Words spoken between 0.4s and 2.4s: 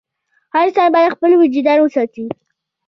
هر انسان باید خپل وجدان وساتي.